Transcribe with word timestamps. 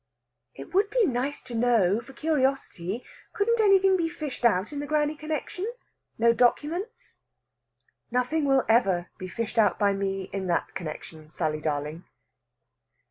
"It 0.55 0.73
would 0.73 0.89
be 0.89 1.05
nice 1.05 1.43
to 1.43 1.53
know 1.53 2.01
for 2.01 2.13
curiosity. 2.13 3.05
Couldn't 3.33 3.59
anything 3.59 3.95
be 3.97 4.09
fished 4.09 4.43
out 4.43 4.73
in 4.73 4.79
the 4.79 4.87
granny 4.87 5.13
connexion? 5.15 5.71
No 6.17 6.33
documents?" 6.33 7.19
"Nothing 8.09 8.45
will 8.45 8.65
ever 8.67 9.11
be 9.19 9.27
fished 9.27 9.59
out 9.59 9.77
by 9.77 9.93
me 9.93 10.23
in 10.33 10.47
that 10.47 10.73
connexion, 10.73 11.29
Sally 11.29 11.61
darling." 11.61 12.05